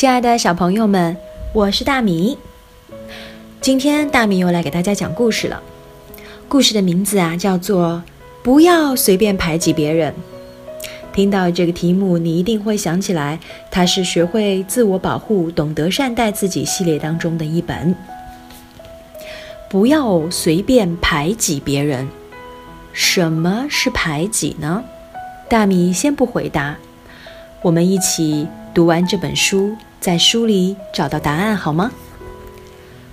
[0.00, 1.14] 亲爱的小朋友们，
[1.52, 2.38] 我是大米。
[3.60, 5.62] 今天大米又来给大家讲故事了。
[6.48, 8.02] 故事的名字啊，叫做
[8.42, 10.14] “不要随便排挤别人”。
[11.12, 13.38] 听到这个题目，你一定会想起来，
[13.70, 17.94] 它是学会自我保护、懂得善待自己系列当中的一本。
[19.68, 22.08] 不要随便排挤别人。
[22.94, 24.82] 什么是排挤呢？
[25.50, 26.74] 大米先不回答，
[27.60, 31.92] 我们一起读完这本书，在书里找到答案好吗？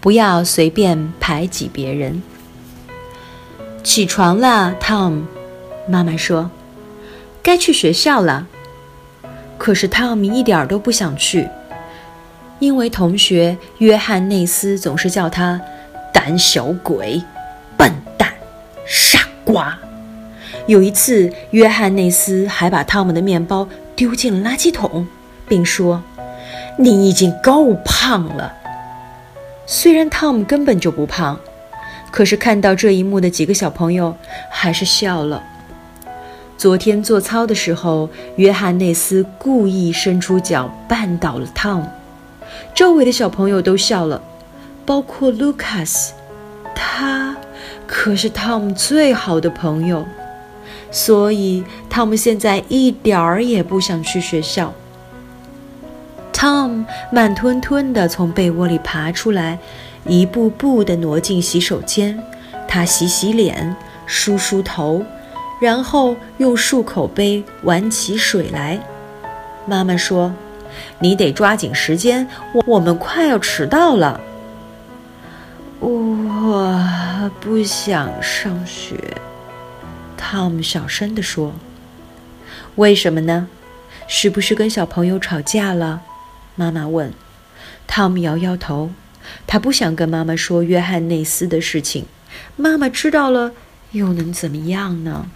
[0.00, 2.22] 不要随便排挤别人。
[3.84, 5.24] 起床了，Tom，
[5.86, 6.50] 妈妈说，
[7.42, 8.46] 该去学校了。
[9.58, 11.46] 可是 Tom 一点都不想去，
[12.60, 15.60] 因为同学约翰内斯总是叫他
[16.14, 17.22] 胆小鬼、
[17.76, 18.32] 笨蛋、
[18.86, 19.78] 傻瓜。
[20.66, 25.06] 有一次，约翰内斯还把汤姆的面包丢进了垃圾桶，
[25.46, 26.02] 并说
[26.78, 28.52] ：“你已经够胖了。”
[29.66, 31.38] 虽然汤姆根本就不胖。
[32.12, 34.16] 可是看到这一幕的几个小朋友
[34.50, 35.40] 还是笑了。
[36.58, 41.86] 昨天做操的时候，约翰内斯故意伸出脚绊倒了汤姆，
[42.74, 44.20] 周围的小朋友都笑了，
[44.84, 46.12] 包括卢卡斯，
[46.74, 47.36] 他
[47.86, 50.04] 可是汤姆最好的朋友，
[50.90, 54.74] 所以汤姆现在一点儿也不想去学校。
[56.40, 59.58] 汤姆慢吞吞地从被窝里爬出来。
[60.06, 62.18] 一步步地挪进洗手间，
[62.66, 63.76] 他洗洗脸，
[64.06, 65.04] 梳梳头，
[65.60, 68.80] 然后用漱口杯玩起水来。
[69.66, 70.32] 妈妈说
[70.98, 74.18] ：“你得抓紧时间，我我们快要迟到了。”
[75.78, 78.96] 我不想上学，
[80.16, 81.52] 汤姆小声地说。
[82.76, 83.46] “为什么呢？
[84.08, 86.00] 是不是跟小朋友吵架了？”
[86.54, 87.12] 妈妈问。
[87.86, 88.90] 汤姆摇摇头。
[89.46, 92.06] 他不想跟妈妈说约翰内斯的事情，
[92.56, 93.52] 妈妈知道了
[93.92, 95.30] 又能怎么样呢？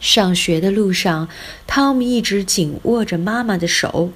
[0.00, 1.28] 上学的路上，
[1.66, 4.10] 汤姆一直紧握着妈妈的手，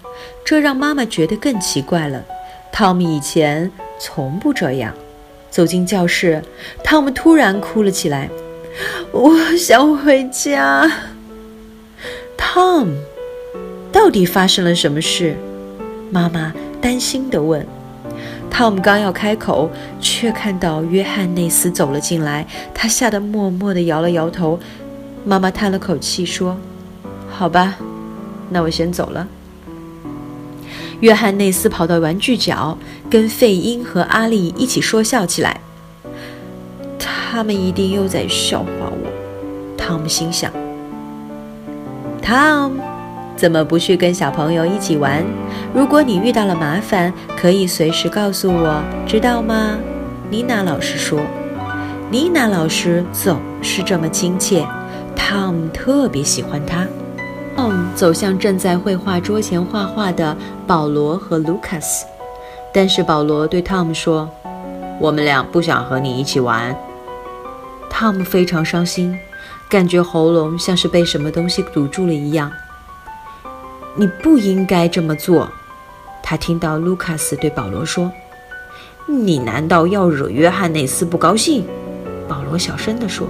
[0.45, 2.25] 这让妈妈觉得更奇怪了。
[2.73, 4.95] 汤姆以前从不这样。
[5.51, 6.43] 走进教室，
[6.83, 8.29] 汤姆突然哭了起来
[9.13, 10.91] ：“我想回家。”
[12.37, 12.97] 汤姆，
[13.93, 15.37] 到底发生了什么事？
[16.11, 17.67] 妈妈担心地问。
[18.51, 19.71] 汤姆刚要开口，
[20.01, 24.59] 却看到约翰内斯走了进来，他吓得默默地摇了摇头。
[25.25, 26.57] 妈妈叹了口气说
[27.31, 27.77] ：“好吧，
[28.51, 29.29] 那我先走了。”
[31.01, 32.77] 约翰内斯跑到玩具角，
[33.09, 35.61] 跟费因和阿丽一起说笑起来。
[36.99, 40.51] 他们一定又在笑话我，汤姆心想。
[42.21, 42.98] 汤姆。
[43.39, 45.25] 怎么不去跟小朋友一起玩？
[45.73, 49.79] 如果你遇到了麻烦，可以随时告诉我，知道吗？
[50.29, 51.21] 妮娜老师说。
[52.11, 54.67] 妮娜老师总是这么亲切
[55.17, 56.85] ，Tom 特别喜欢她。
[57.57, 62.07] Tom 走向正在绘画桌前画画的保罗和卢卡斯，
[62.73, 64.29] 但是保罗对 Tom 说
[64.99, 66.75] ：“我们俩不想和你一起玩。
[67.89, 69.17] ”Tom 非常伤心，
[69.71, 72.51] 感觉喉咙像是被什么东西堵住了一样。
[73.97, 75.51] 你不应该这么做，
[76.23, 78.13] 他听到卢卡斯对保罗说
[79.07, 81.65] ：“你难道要惹约翰内斯不高兴？”
[82.29, 83.27] 保罗小声地说。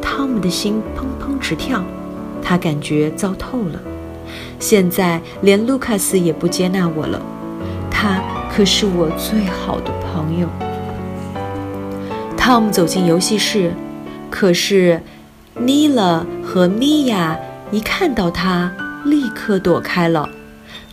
[0.00, 1.82] 汤姆的心砰砰直跳，
[2.42, 3.80] 他感觉糟透了。
[4.58, 7.20] 现在连卢卡斯也不接纳我了，
[7.90, 10.48] 他可是我最好的朋友。
[12.36, 13.72] 汤姆走进游戏室，
[14.30, 15.00] 可是
[15.54, 17.38] 妮拉和米娅
[17.70, 18.72] 一看到他。
[19.04, 20.28] 立刻躲开了。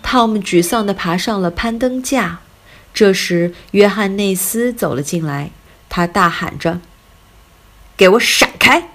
[0.02, 2.40] 汤姆沮丧地爬上了攀登架。
[2.94, 5.52] 这时，约翰内斯走了进来，
[5.90, 6.80] 他大喊着
[7.98, 8.90] ：“给我闪开！”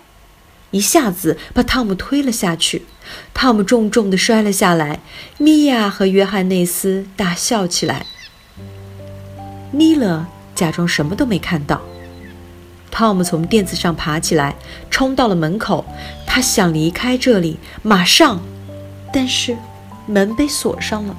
[0.72, 2.86] 一下子把汤姆推了下去。
[3.34, 5.00] 汤姆重重地摔了下来。
[5.36, 8.06] 米娅和约翰内斯大笑起来。
[9.72, 11.82] 尼勒假装什么都没看到。
[12.90, 14.56] 汤姆从垫子上爬起来，
[14.90, 15.84] 冲到了门口。
[16.26, 18.40] 他想离开这里，马上。
[19.12, 19.56] 但是，
[20.06, 21.16] 门被锁上了。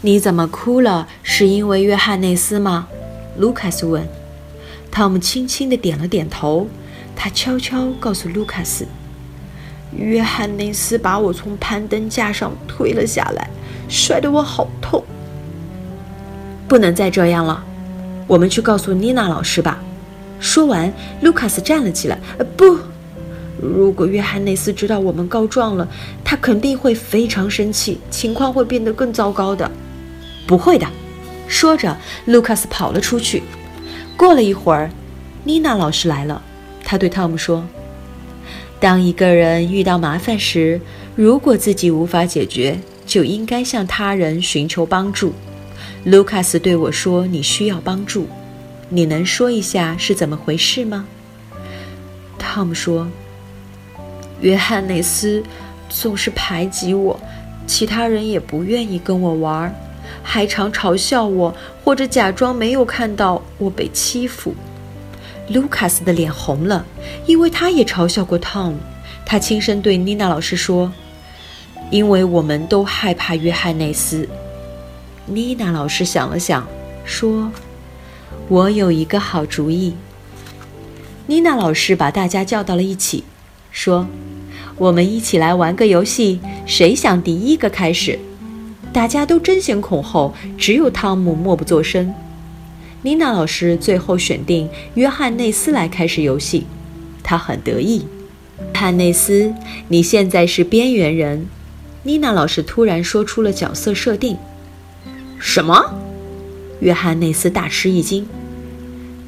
[0.00, 1.06] 你怎么哭了？
[1.22, 2.88] 是因为约翰内斯吗？
[3.38, 4.06] 卢卡斯问。
[4.90, 6.66] 汤姆轻轻地点了点头。
[7.14, 8.86] 他悄悄告诉卢卡斯
[9.96, 13.48] ：“约翰内斯把我从攀登架上推了下来，
[13.88, 15.04] 摔得我好痛。
[16.66, 17.62] 不能再这样了，
[18.26, 19.80] 我们去告诉妮娜老师吧。”
[20.40, 22.18] 说完，卢卡斯站了起来。
[22.38, 22.76] “呃，不。”
[23.62, 25.88] 如果约翰内斯知道我们告状了，
[26.24, 29.70] 他肯定会非常生气，情况会变得更糟糕的。
[30.46, 30.86] 不会的。
[31.46, 33.42] 说着，卢卡斯跑了出去。
[34.16, 34.90] 过了一会儿，
[35.44, 36.42] 妮娜老师来了。
[36.84, 37.64] 她对汤姆说
[38.80, 40.80] ：“当一个人遇到麻烦时，
[41.14, 45.32] 如果自己无法解决，就应该向他人寻求帮助。”
[46.04, 48.26] 卢卡斯对我说：“你需要帮助，
[48.88, 51.06] 你能说一下是怎么回事吗？”
[52.38, 53.08] 汤姆说
[54.42, 55.42] ：“约翰内斯
[55.88, 57.18] 总是排挤我，
[57.66, 59.74] 其他人也不愿意跟我玩。”
[60.22, 64.54] 还常嘲笑我，或者假装没有看到我被欺负。
[65.48, 66.84] 卢卡斯的脸红了，
[67.26, 68.74] 因为他也嘲笑过 Tom。
[69.24, 70.92] 他轻声对妮娜老师说
[71.90, 74.28] ：“因为我们都害怕约翰内斯。”
[75.26, 76.66] 妮娜老师想了想，
[77.04, 77.50] 说
[78.48, 79.94] ：“我有一个好主意。”
[81.26, 83.24] 妮娜老师把大家叫到了一起，
[83.70, 84.06] 说
[84.82, 88.18] ：“我们一起来玩个游戏，谁想第一个开始？”
[88.92, 92.12] 大家都争先恐后，只有汤姆默不作声。
[93.02, 96.66] 妮娜老师最后选定约翰内斯来开始游戏，
[97.22, 98.04] 他很得意。
[98.74, 99.54] 汉内斯，
[99.86, 101.46] 你现在是边缘人。
[102.02, 104.36] 妮娜老师突然说出了角色设定。
[105.38, 105.94] 什么？
[106.80, 108.26] 约翰内斯大吃一惊。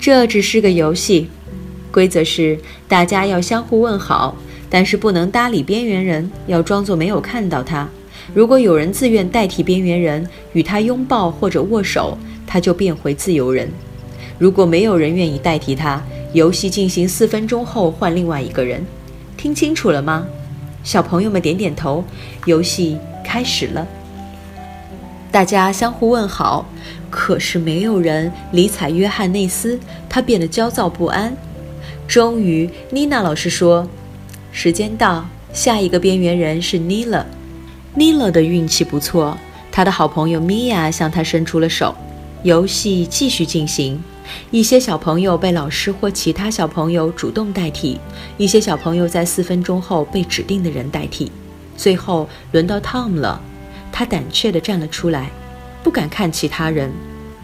[0.00, 1.28] 这只是个游戏，
[1.92, 2.58] 规则是
[2.88, 4.36] 大家要相互问好，
[4.68, 7.88] 但是不能搭理边缘人，要装作没有看到他。
[8.32, 12.16] 如果有人自愿代替边缘人与他拥抱或者握手，
[12.46, 13.68] 他就变回自由人。
[14.38, 16.02] 如果没有人愿意代替他，
[16.32, 18.84] 游戏进行四分钟后换另外一个人。
[19.36, 20.26] 听清楚了吗？
[20.82, 22.02] 小朋友们点点头。
[22.46, 23.86] 游戏开始了。
[25.30, 26.66] 大家相互问好，
[27.10, 29.78] 可是没有人理睬约翰内斯，
[30.08, 31.36] 他变得焦躁不安。
[32.06, 33.88] 终于，妮娜老师说
[34.56, 37.26] ：“时间到，下一个边缘人是妮了。”
[37.92, 39.36] 尼勒的运气不错，
[39.72, 41.92] 他的好朋友米娅向他伸出了手。
[42.44, 44.00] 游戏继续进行，
[44.52, 47.98] 一些小朋友被老师或其他小朋友主动代替，
[48.36, 51.32] 一些小朋友在四分钟后被指定的人代替。
[51.76, 53.40] 最后轮到 Tom 了，
[53.90, 55.30] 他胆怯地站了出来，
[55.82, 56.92] 不敢看其他人。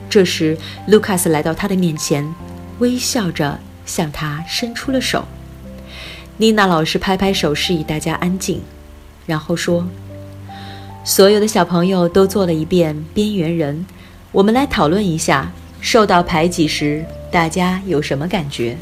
[0.09, 0.57] 这时，
[0.87, 2.33] 卢卡斯来到他的面前，
[2.79, 5.25] 微笑着向他伸出了手。
[6.41, 8.63] 妮娜老师拍拍手，示意大家安静，
[9.27, 9.87] 然后说。
[11.05, 13.85] 所有的小朋友都做了一遍边缘人，
[14.33, 15.53] 我们来讨论一下
[15.83, 18.75] 受到排挤时大家有什么感觉。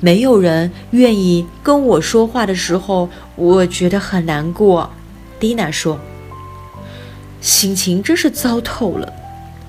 [0.00, 4.90] 没有人愿意跟我说话的时候，我觉得很难过。
[5.38, 5.96] 蒂娜说
[7.40, 9.12] ：“心情真是糟透了。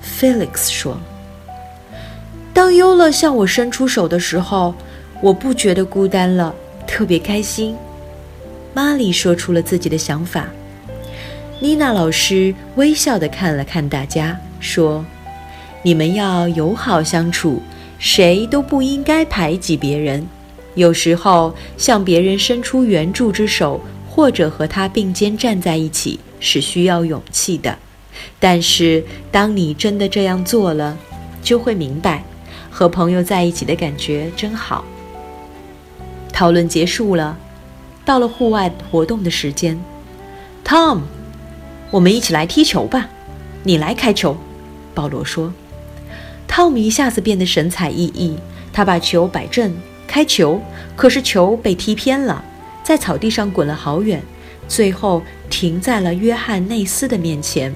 [0.02, 0.98] ”Felix 说
[2.52, 4.74] ：“当优乐向我伸出手的时候，
[5.20, 6.52] 我不觉得孤单了，
[6.86, 7.76] 特别开心。”
[8.74, 10.48] 玛丽说出了自己的想法。
[11.60, 15.04] 妮娜老师微笑地看了看大家，说
[15.82, 17.62] ：“你们要友好相处，
[17.98, 20.26] 谁都不应该排挤别人。
[20.74, 27.78] 有时候向别人伸出援助之手，或者和他并肩站在一起，是需要勇气的。
[28.40, 30.98] 但是当你真的这样做了，
[31.42, 32.24] 就会明白，
[32.68, 34.84] 和朋友在一起的感觉真好。”
[36.34, 37.38] 讨论结束了，
[38.04, 39.80] 到了户外活动的时间
[40.64, 41.02] ，Tom。
[41.92, 43.08] 我们一起来踢球吧，
[43.62, 44.36] 你来开球。”
[44.92, 45.52] 保罗说。
[46.48, 48.34] 汤姆一下子变得神采奕奕，
[48.72, 49.72] 他把球摆正，
[50.08, 50.60] 开球。
[50.96, 52.44] 可是球被踢偏了，
[52.82, 54.20] 在草地上滚了好远，
[54.66, 57.72] 最后停在了约翰内斯的面前。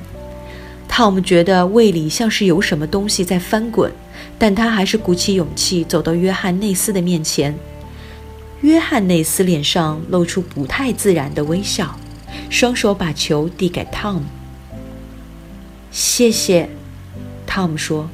[0.88, 3.92] 汤姆觉得胃里像是有什么东西在翻滚，
[4.36, 7.56] 但他还是鼓起勇气走到约翰内斯的面前。
[8.62, 11.96] 约翰内斯脸上露出不太自然的微笑。
[12.50, 14.20] 双手把球递给 Tom。
[15.90, 16.68] 谢谢
[17.46, 18.08] ，Tom 说。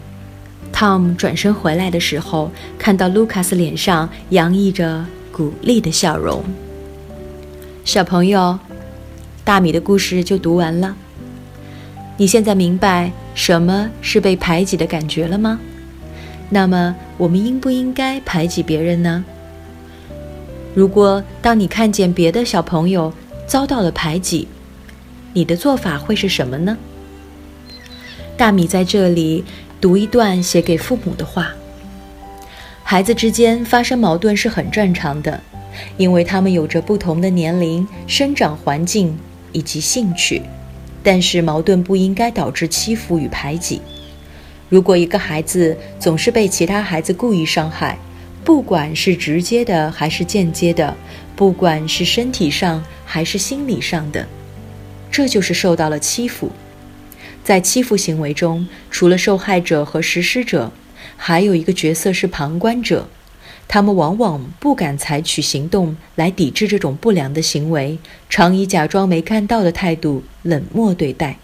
[0.72, 6.42] Tom 转身回来的时候，看到卢卡斯脸上洋溢着鼓励的笑容。
[7.84, 8.58] 小朋友，
[9.44, 10.96] 大米的故事就读完了。
[12.16, 15.60] 你现在明白什么是被排挤的感觉了吗？
[16.50, 19.24] 那么，我们应不应该排挤别人呢？
[20.74, 23.12] 如果当你看见别的小朋友，
[23.46, 24.48] 遭到了排挤，
[25.32, 26.76] 你的做法会是什么呢？
[28.36, 29.44] 大米在这里
[29.80, 31.52] 读一段写给父母的话：
[32.82, 35.40] 孩子之间发生矛盾是很正常的，
[35.96, 39.16] 因为他们有着不同的年龄、生长环境
[39.52, 40.42] 以及兴趣。
[41.04, 43.80] 但是矛盾不应该导致欺负与排挤。
[44.70, 47.98] 如果一个孩子总是被其他孩子故意伤害，
[48.44, 50.94] 不管是直接的还是间接的，
[51.34, 54.28] 不管是身体上，还是心理上的，
[55.10, 56.52] 这就是受到了欺负。
[57.42, 60.70] 在欺负行为中，除了受害者和实施者，
[61.16, 63.08] 还有一个角色是旁观者。
[63.66, 67.98] 他们往往不敢采取行动来抵制这种不良的行为，
[68.28, 71.38] 常以假装没看到的态度冷漠对待。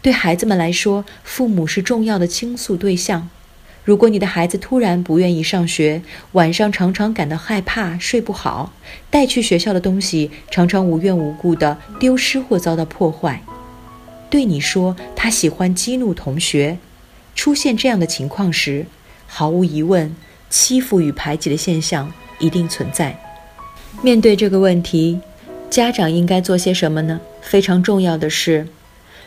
[0.00, 3.28] 对孩子们来说，父母是重要的倾诉对象。
[3.86, 6.02] 如果你的孩子突然不愿意上学，
[6.32, 8.72] 晚上常常感到害怕、睡不好，
[9.10, 13.40] 带去学校的东西常常无缘无故的丢失或遭到破坏，
[14.28, 16.78] 对你说他喜欢激怒同学，
[17.36, 18.86] 出现这样的情况时，
[19.28, 20.14] 毫无疑问。
[20.48, 23.16] 欺负与排挤的现象一定存在。
[24.00, 25.20] 面对这个问题，
[25.68, 27.20] 家长应该做些什么呢？
[27.40, 28.66] 非常重要的是，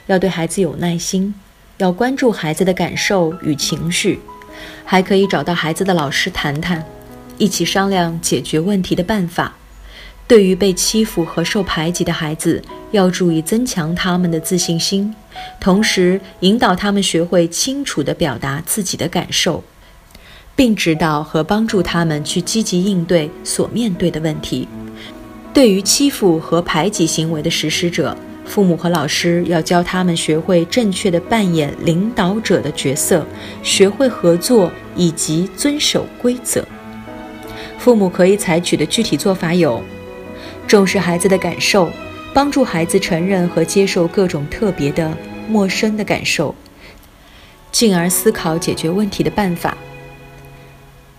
[0.08, 1.36] 要对孩子有耐心，
[1.78, 4.20] 要关注孩子的感受与情绪，
[4.92, 6.84] 还可以找到孩子的老师谈谈，
[7.38, 9.56] 一起商量解决问题的办法。
[10.28, 15.14] 对于被欺负和受排挤的孩子，要注意增强他们的自信心，
[15.60, 19.64] 同时引导他们学会清楚地表达自己的感受。
[20.56, 24.68] 并指导和帮助他们去积极应对所面对的问题。
[25.54, 28.18] 对于欺负和排挤行为的实施者，
[28.50, 33.24] 父母和老师要教他们学会正确的扮演领导者的角色，
[33.62, 36.68] 学会合作以及遵守规则。
[37.78, 39.84] 父母可以采取的具体做法有：
[40.68, 41.92] 重视孩子的感受，
[42.34, 45.16] 帮助孩子承认和接受各种特别的、
[45.48, 46.56] 陌生的感受，
[47.72, 49.78] 进而思考解决问题的办法。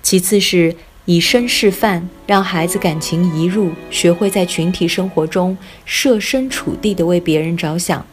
[0.02, 0.75] 其次是
[1.07, 8.04] 以身示范，让孩子感情移入，学会在群体生活中设身处地地为别人着想，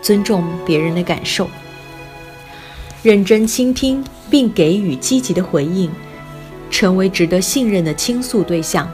[0.00, 1.48] 尊重别人的感受，
[3.02, 5.90] 认真倾听并给予积极的回应，
[6.70, 8.90] 成为值得信任的倾诉对象，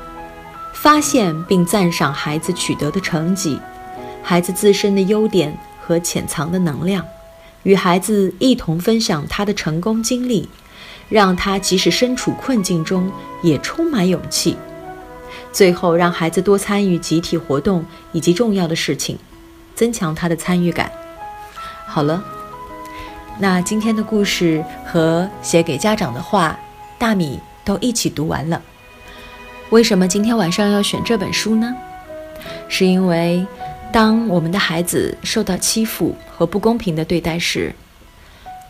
[0.73, 3.59] 发现并赞赏孩子取得的成绩，
[4.23, 7.05] 孩子自身的优点和潜藏的能量，
[7.63, 10.49] 与孩子一同分享他的成功经历。
[11.15, 13.09] 让他即使身处困境中
[13.41, 14.57] 也充满勇气。
[15.53, 19.17] 最后，让孩子多参与集体活动以及重要的事情，
[19.77, 20.91] 增强他的参与感。
[21.87, 22.21] 好了，
[23.39, 26.59] 那今天的故事和写给家长的话，
[26.99, 28.61] 大米都一起读完了。
[29.71, 31.73] 为什么今天晚上要选这本书呢？
[32.69, 33.47] 是因为
[33.93, 37.73] 当我们的孩子受到欺负和不公平的对待时，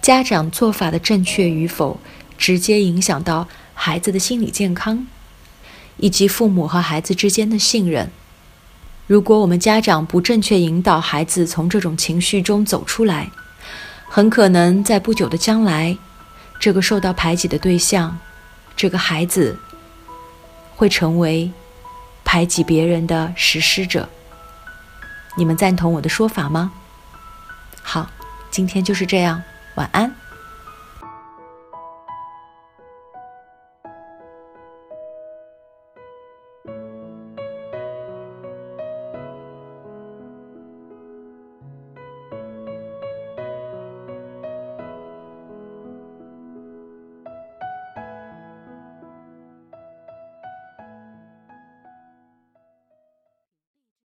[0.02, 1.98] 家长做法的正确与否。
[2.36, 5.06] 直接影响到孩子的心理健康，
[5.96, 8.10] 以及父母和孩子之间的信任。
[9.06, 13.30] 如果我们家长不正确引导孩子从这种情绪中走出来，
[14.08, 15.96] 很可能在不久的将来，
[16.58, 18.18] 这个受到排挤的对象，
[18.74, 19.58] 这个孩子，
[20.74, 21.50] 会成为
[22.24, 24.08] 排挤别人的实施者。
[25.36, 26.72] 你们赞同我的说法吗？
[27.82, 28.08] 好，
[28.50, 29.42] 今天就是这样，
[29.74, 30.23] 晚安。